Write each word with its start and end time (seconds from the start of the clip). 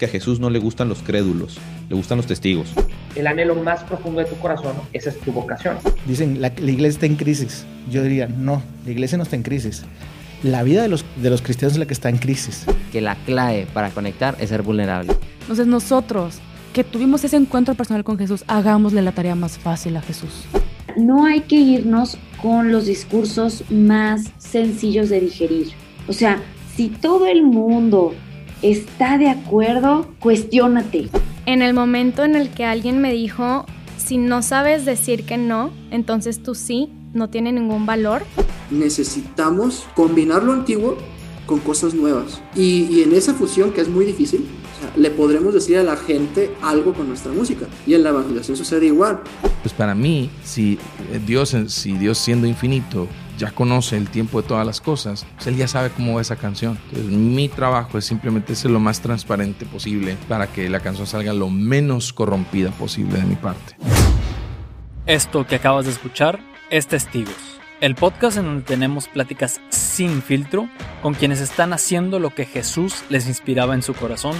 que 0.00 0.06
a 0.06 0.08
Jesús 0.08 0.40
no 0.40 0.48
le 0.48 0.58
gustan 0.58 0.88
los 0.88 1.02
crédulos, 1.02 1.58
le 1.90 1.94
gustan 1.94 2.16
los 2.16 2.26
testigos. 2.26 2.70
El 3.14 3.26
anhelo 3.26 3.54
más 3.54 3.84
profundo 3.84 4.20
de 4.20 4.26
tu 4.26 4.34
corazón, 4.36 4.72
esa 4.94 5.10
es 5.10 5.20
tu 5.20 5.30
vocación. 5.30 5.76
Dicen, 6.06 6.40
la, 6.40 6.50
la 6.56 6.70
iglesia 6.70 6.96
está 6.96 7.06
en 7.06 7.16
crisis. 7.16 7.66
Yo 7.90 8.02
diría, 8.02 8.26
no, 8.26 8.62
la 8.86 8.92
iglesia 8.92 9.18
no 9.18 9.24
está 9.24 9.36
en 9.36 9.42
crisis. 9.42 9.84
La 10.42 10.62
vida 10.62 10.80
de 10.80 10.88
los, 10.88 11.04
de 11.16 11.28
los 11.28 11.42
cristianos 11.42 11.74
es 11.74 11.78
la 11.78 11.84
que 11.84 11.92
está 11.92 12.08
en 12.08 12.16
crisis. 12.16 12.64
Que 12.90 13.02
la 13.02 13.14
clave 13.26 13.66
para 13.74 13.90
conectar 13.90 14.36
es 14.40 14.48
ser 14.48 14.62
vulnerable. 14.62 15.12
Entonces 15.42 15.66
nosotros, 15.66 16.38
que 16.72 16.82
tuvimos 16.82 17.22
ese 17.24 17.36
encuentro 17.36 17.74
personal 17.74 18.02
con 18.02 18.16
Jesús, 18.16 18.42
hagámosle 18.46 19.02
la 19.02 19.12
tarea 19.12 19.34
más 19.34 19.58
fácil 19.58 19.98
a 19.98 20.00
Jesús. 20.00 20.46
No 20.96 21.26
hay 21.26 21.42
que 21.42 21.56
irnos 21.56 22.16
con 22.40 22.72
los 22.72 22.86
discursos 22.86 23.64
más 23.70 24.32
sencillos 24.38 25.10
de 25.10 25.20
digerir. 25.20 25.68
O 26.08 26.14
sea, 26.14 26.40
si 26.74 26.88
todo 26.88 27.26
el 27.26 27.42
mundo 27.42 28.14
está 28.62 29.18
de 29.18 29.28
acuerdo, 29.28 30.08
cuestiónate. 30.20 31.08
En 31.46 31.62
el 31.62 31.74
momento 31.74 32.24
en 32.24 32.36
el 32.36 32.50
que 32.50 32.64
alguien 32.64 33.00
me 33.00 33.12
dijo, 33.12 33.66
si 33.96 34.18
no 34.18 34.42
sabes 34.42 34.84
decir 34.84 35.24
que 35.24 35.36
no, 35.36 35.70
entonces 35.90 36.42
tú 36.42 36.54
sí, 36.54 36.90
no 37.12 37.28
tiene 37.30 37.52
ningún 37.52 37.86
valor. 37.86 38.22
Necesitamos 38.70 39.86
combinar 39.94 40.42
lo 40.42 40.52
antiguo 40.52 40.96
con 41.46 41.58
cosas 41.60 41.94
nuevas. 41.94 42.40
Y, 42.54 42.84
y 42.90 43.02
en 43.02 43.12
esa 43.12 43.34
fusión, 43.34 43.72
que 43.72 43.80
es 43.80 43.88
muy 43.88 44.04
difícil, 44.04 44.46
o 44.76 44.80
sea, 44.80 44.92
le 44.96 45.10
podremos 45.10 45.52
decir 45.52 45.78
a 45.78 45.82
la 45.82 45.96
gente 45.96 46.52
algo 46.62 46.92
con 46.94 47.08
nuestra 47.08 47.32
música. 47.32 47.66
Y 47.86 47.94
en 47.94 48.04
la 48.04 48.10
evangelización 48.10 48.56
sucede 48.56 48.86
igual. 48.86 49.20
Pues 49.62 49.74
para 49.74 49.94
mí, 49.94 50.30
si 50.44 50.78
Dios, 51.26 51.56
si 51.68 51.92
Dios 51.94 52.18
siendo 52.18 52.46
infinito 52.46 53.08
ya 53.40 53.50
conoce 53.50 53.96
el 53.96 54.08
tiempo 54.08 54.42
de 54.42 54.46
todas 54.46 54.66
las 54.66 54.80
cosas, 54.80 55.26
pues 55.34 55.46
él 55.48 55.56
ya 55.56 55.66
sabe 55.66 55.90
cómo 55.90 56.14
va 56.14 56.20
esa 56.20 56.36
canción. 56.36 56.78
Entonces, 56.90 57.10
mi 57.10 57.48
trabajo 57.48 57.98
es 57.98 58.04
simplemente 58.04 58.54
ser 58.54 58.70
lo 58.70 58.78
más 58.78 59.00
transparente 59.00 59.66
posible 59.66 60.16
para 60.28 60.46
que 60.46 60.68
la 60.68 60.80
canción 60.80 61.06
salga 61.06 61.32
lo 61.32 61.48
menos 61.48 62.12
corrompida 62.12 62.70
posible 62.70 63.18
de 63.18 63.24
mi 63.24 63.36
parte. 63.36 63.76
Esto 65.06 65.46
que 65.46 65.56
acabas 65.56 65.86
de 65.86 65.92
escuchar 65.92 66.38
es 66.70 66.86
Testigos, 66.86 67.58
el 67.80 67.94
podcast 67.94 68.36
en 68.36 68.44
donde 68.44 68.62
tenemos 68.62 69.08
pláticas 69.08 69.60
sin 69.70 70.22
filtro 70.22 70.68
con 71.02 71.14
quienes 71.14 71.40
están 71.40 71.72
haciendo 71.72 72.18
lo 72.18 72.34
que 72.34 72.44
Jesús 72.44 73.02
les 73.08 73.26
inspiraba 73.26 73.74
en 73.74 73.82
su 73.82 73.94
corazón 73.94 74.36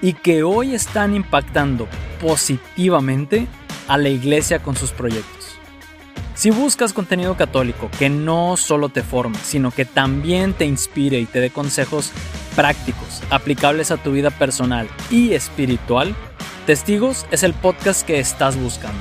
y 0.00 0.12
que 0.14 0.42
hoy 0.44 0.74
están 0.74 1.14
impactando 1.14 1.88
positivamente 2.20 3.48
a 3.88 3.98
la 3.98 4.08
iglesia 4.08 4.62
con 4.62 4.76
sus 4.76 4.92
proyectos. 4.92 5.43
Si 6.34 6.50
buscas 6.50 6.92
contenido 6.92 7.36
católico 7.36 7.88
que 7.96 8.10
no 8.10 8.56
solo 8.56 8.88
te 8.88 9.02
forme, 9.04 9.38
sino 9.44 9.70
que 9.70 9.84
también 9.84 10.52
te 10.52 10.64
inspire 10.64 11.20
y 11.20 11.26
te 11.26 11.40
dé 11.40 11.50
consejos 11.50 12.10
prácticos, 12.56 13.22
aplicables 13.30 13.92
a 13.92 13.98
tu 13.98 14.12
vida 14.12 14.30
personal 14.30 14.88
y 15.10 15.32
espiritual, 15.34 16.14
Testigos 16.66 17.26
es 17.30 17.42
el 17.44 17.54
podcast 17.54 18.04
que 18.06 18.18
estás 18.18 18.56
buscando. 18.56 19.00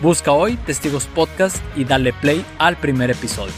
Busca 0.00 0.32
hoy 0.32 0.56
Testigos 0.56 1.06
Podcast 1.06 1.56
y 1.76 1.84
dale 1.84 2.12
play 2.12 2.44
al 2.58 2.76
primer 2.76 3.10
episodio. 3.10 3.54